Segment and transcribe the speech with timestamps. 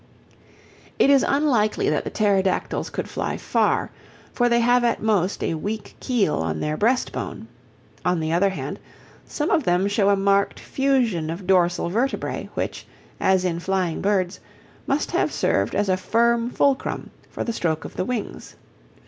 [0.97, 3.91] It is unlikely that the Pterodactyls could fly far,
[4.33, 7.47] for they have at most a weak keel on their breast bone;
[8.03, 8.79] on the other hand,
[9.27, 12.87] some of them show a marked fusion of dorsal vertebræ, which,
[13.19, 14.39] as in flying birds,
[14.87, 18.55] must have served as a firm fulcrum for the stroke of the wings.